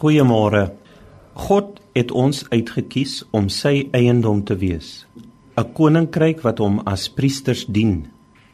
Goeiemôre. 0.00 0.70
God 1.36 1.80
het 1.92 2.08
ons 2.16 2.38
uitgekies 2.48 3.18
om 3.36 3.50
sy 3.52 3.90
eiendom 3.92 4.38
te 4.48 4.54
wees. 4.56 5.04
'n 5.60 5.72
Koninkryk 5.76 6.40
wat 6.40 6.58
hom 6.64 6.78
as 6.88 7.10
priesters 7.12 7.66
dien, 7.66 8.08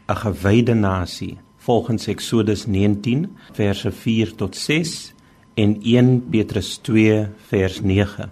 'n 0.09 0.17
gewyde 0.25 0.75
nasie, 0.75 1.39
volgens 1.57 2.09
Eksodus 2.09 2.67
19 2.67 3.29
verse 3.53 3.93
4 3.93 4.35
tot 4.35 4.57
6 4.57 5.15
en 5.55 5.79
1 5.83 6.29
Petrus 6.31 6.79
2 6.79 7.29
vers 7.49 7.81
9. 7.81 8.31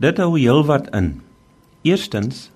Dit 0.00 0.16
hou 0.16 0.38
heelwat 0.38 0.88
in. 0.94 1.20
Eerstens 1.82 2.50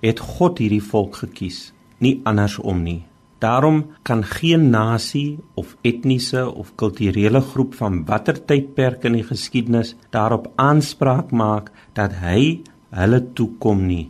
het 0.00 0.18
God 0.18 0.58
hierdie 0.58 0.82
volk 0.82 1.16
gekies, 1.16 1.72
nie 1.98 2.20
andersom 2.24 2.82
nie. 2.82 3.02
Daarom 3.42 3.86
kan 4.06 4.22
geen 4.24 4.70
nasie 4.70 5.38
of 5.54 5.74
etniese 5.82 6.44
of 6.54 6.74
kulturele 6.78 7.40
groep 7.40 7.74
van 7.74 8.04
watter 8.06 8.38
tydperk 8.38 9.02
in 9.08 9.16
die 9.18 9.26
geskiedenis 9.26 9.96
daarop 10.14 10.46
aanspraak 10.62 11.34
maak 11.34 11.72
dat 11.98 12.14
hy 12.22 12.62
hulle 12.94 13.20
toekom 13.34 13.82
nie. 13.88 14.06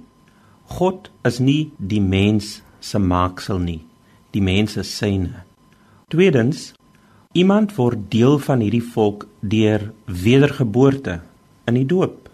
God 0.76 1.08
is 1.24 1.40
nie 1.40 1.72
die 1.78 2.02
mens 2.04 2.60
se 2.80 3.00
maaksel 3.00 3.58
nie. 3.64 3.80
Die 4.36 4.44
mens 4.44 4.76
is 4.76 4.92
syne. 4.98 5.44
Tweedens, 6.12 6.72
iemand 7.32 7.72
word 7.76 8.10
deel 8.12 8.36
van 8.36 8.60
hierdie 8.60 8.84
volk 8.84 9.26
deur 9.40 9.92
wedergeboorte 10.04 11.20
in 11.68 11.80
die 11.80 11.88
doop. 11.88 12.28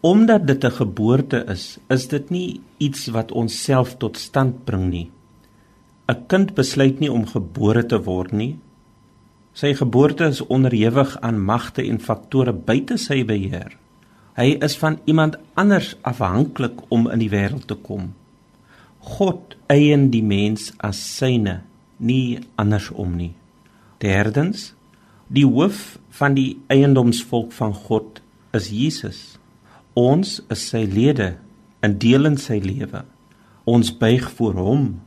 Omdat 0.00 0.46
dit 0.46 0.64
'n 0.64 0.78
geboorte 0.80 1.44
is, 1.48 1.78
is 1.88 2.08
dit 2.08 2.30
nie 2.30 2.60
iets 2.78 3.06
wat 3.06 3.32
ons 3.32 3.64
self 3.64 3.96
tot 3.96 4.16
stand 4.16 4.64
bring 4.64 4.88
nie. 4.90 5.10
'n 6.12 6.26
kind 6.28 6.54
besluit 6.54 7.00
nie 7.00 7.12
om 7.12 7.24
gebore 7.26 7.86
te 7.86 7.98
word 8.04 8.32
nie. 8.32 8.58
Sy 9.52 9.74
geboorte 9.74 10.24
is 10.24 10.40
onderhewig 10.40 11.16
aan 11.20 11.40
magte 11.44 11.82
en 11.84 12.00
faktore 12.00 12.52
buite 12.52 12.98
sy 12.98 13.24
beheer. 13.24 13.76
Hy 14.36 14.56
is 14.64 14.76
van 14.80 14.98
iemand 15.04 15.36
anders 15.54 15.96
afhanklik 16.08 16.80
om 16.88 17.10
in 17.10 17.20
die 17.20 17.30
wêreld 17.32 17.66
te 17.68 17.74
kom. 17.74 18.14
God 18.98 19.56
eien 19.68 20.10
die 20.10 20.22
mens 20.22 20.70
as 20.78 21.00
syne, 21.16 21.60
nie 21.98 22.40
andersom 22.56 23.16
nie. 23.16 23.34
Derdens, 24.00 24.72
die 25.28 25.44
hoof 25.44 25.98
van 26.18 26.34
die 26.34 26.58
eiendomsvolk 26.72 27.52
van 27.52 27.74
God 27.74 28.20
is 28.56 28.70
Jesus. 28.72 29.20
Ons 29.94 30.40
is 30.48 30.68
sy 30.68 30.84
lede, 30.88 31.36
'n 31.82 31.98
deel 31.98 32.26
in 32.26 32.36
sy 32.36 32.58
lewe. 32.58 33.04
Ons 33.64 33.92
buig 33.92 34.30
voor 34.30 34.54
hom 34.54 35.00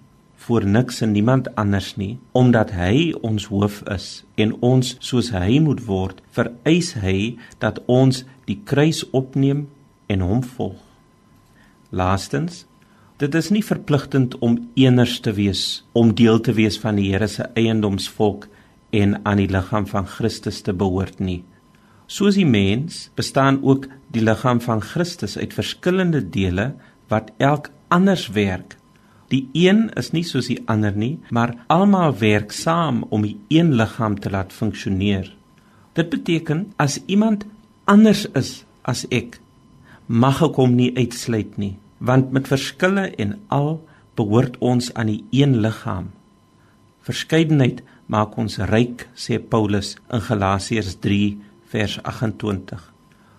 voor 0.46 0.66
niks 0.66 1.02
en 1.02 1.12
niemand 1.12 1.48
anders 1.56 1.96
nie 1.98 2.18
omdat 2.38 2.72
hy 2.78 3.14
ons 3.26 3.48
hoof 3.50 3.80
is 3.94 4.08
en 4.42 4.52
ons 4.66 4.92
soos 5.02 5.32
hy 5.34 5.58
moet 5.66 5.82
word 5.88 6.22
vereis 6.38 6.92
hy 7.02 7.18
dat 7.64 7.82
ons 7.90 8.22
die 8.46 8.60
kruis 8.70 9.02
opneem 9.10 9.66
en 10.06 10.22
hom 10.22 10.44
volg. 10.46 10.78
Laastens 11.90 12.66
dit 13.18 13.36
is 13.40 13.50
nie 13.56 13.64
verpligtend 13.66 14.38
om 14.46 14.60
eners 14.78 15.18
te 15.26 15.34
wees 15.34 15.66
om 15.98 16.14
deel 16.14 16.38
te 16.46 16.54
wees 16.54 16.78
van 16.84 17.02
die 17.02 17.08
Here 17.09 17.32
se 17.32 17.50
eiendomsvolk 17.58 18.46
en 18.94 19.18
aan 19.26 19.42
die 19.42 19.50
liggaam 19.50 19.90
van 19.90 20.06
Christus 20.06 20.62
te 20.62 20.74
behoort 20.78 21.20
nie. 21.20 21.42
Soos 22.06 22.38
die 22.38 22.46
mens 22.46 23.08
bestaan 23.18 23.64
ook 23.64 23.90
die 24.14 24.22
liggaam 24.22 24.62
van 24.62 24.84
Christus 24.94 25.40
uit 25.42 25.58
verskillende 25.58 26.22
dele 26.22 26.74
wat 27.09 27.34
elk 27.42 27.72
anders 27.90 28.30
werk 28.36 28.75
Die 29.34 29.48
een 29.58 29.88
is 29.98 30.12
nie 30.14 30.23
soos 30.23 30.50
die 30.52 30.59
ander 30.70 30.94
nie, 30.94 31.18
maar 31.34 31.56
almal 31.73 32.14
werk 32.20 32.54
saam 32.54 33.04
om 33.09 33.26
die 33.26 33.38
een 33.50 33.73
liggaam 33.80 34.20
te 34.20 34.30
laat 34.30 34.54
funksioneer. 34.54 35.31
Dit 35.98 36.12
beteken 36.12 36.68
as 36.78 37.00
iemand 37.06 37.46
anders 37.86 38.26
is 38.36 38.64
as 38.86 39.06
ek, 39.09 39.40
mag 40.06 40.44
ek 40.46 40.59
hom 40.62 40.76
nie 40.78 40.92
uitsluit 40.94 41.58
nie, 41.58 41.73
want 41.98 42.31
met 42.36 42.50
verskille 42.52 43.08
en 43.18 43.38
al 43.50 43.80
behoort 44.16 44.59
ons 44.62 44.92
aan 44.94 45.09
die 45.09 45.23
een 45.34 45.57
liggaam. 45.66 46.12
Verskeidenheid 47.06 47.81
maak 48.06 48.38
ons 48.38 48.59
ryk, 48.69 49.07
sê 49.18 49.40
Paulus 49.42 49.96
in 50.13 50.22
Galasiërs 50.22 51.00
3 51.02 51.31
vers 51.74 51.97
28. 52.03 52.94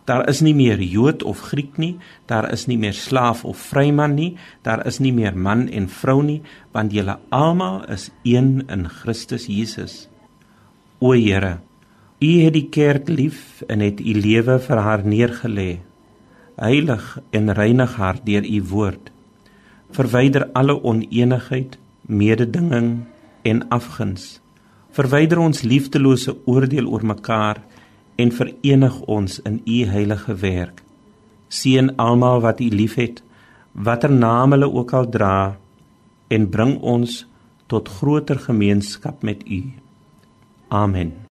Daar 0.06 0.28
is 0.30 0.40
nie 0.40 0.54
meer 0.54 0.78
Jood 0.78 1.24
of 1.26 1.40
Griek 1.50 1.80
nie, 1.82 1.96
daar 2.30 2.46
is 2.52 2.68
nie 2.70 2.78
meer 2.78 2.94
slaaf 2.94 3.42
of 3.44 3.58
vryman 3.58 4.14
nie, 4.14 4.36
daar 4.62 4.84
is 4.86 5.00
nie 5.02 5.10
meer 5.12 5.34
man 5.34 5.66
en 5.68 5.88
vrou 5.90 6.20
nie, 6.22 6.42
want 6.70 6.94
julle 6.94 7.18
almal 7.34 7.82
is 7.90 8.12
een 8.22 8.62
in 8.70 8.86
Christus 8.86 9.48
Jesus. 9.50 10.04
O 11.02 11.10
Here, 11.10 11.58
U 12.22 12.30
het 12.40 12.54
die 12.54 12.68
kerk 12.70 13.10
lief 13.10 13.64
en 13.68 13.82
het 13.82 13.98
U 14.00 14.14
lewe 14.14 14.60
vir 14.62 14.78
haar 14.80 15.02
neergelê. 15.04 15.80
Heilig 16.56 17.18
en 17.36 17.52
reinig 17.52 17.98
haar 17.98 18.22
deur 18.24 18.46
U 18.46 18.62
woord. 18.70 19.10
Verwyder 19.92 20.46
alle 20.54 20.78
oneenigheid, 20.82 21.76
mededinging 22.06 23.04
en 23.42 23.66
afguns. 23.74 24.38
Verwyder 24.96 25.42
ons 25.42 25.66
liefdelose 25.66 26.32
oordeel 26.46 26.86
oor 26.88 27.04
mekaar 27.04 27.60
en 28.16 28.32
verenig 28.32 29.00
ons 29.00 29.38
in 29.44 29.60
u 29.64 29.84
heilige 29.84 30.34
werk. 30.40 30.82
Seën 31.48 31.92
almal 31.96 32.40
wat 32.40 32.60
u 32.60 32.68
liefhet, 32.68 33.22
watter 33.72 34.12
naam 34.12 34.56
hulle 34.56 34.72
ook 34.72 34.92
al 34.92 35.08
dra, 35.08 35.56
en 36.28 36.48
bring 36.50 36.78
ons 36.80 37.26
tot 37.66 37.88
groter 37.88 38.38
gemeenskap 38.38 39.22
met 39.22 39.46
u. 39.46 39.62
Amen. 40.68 41.25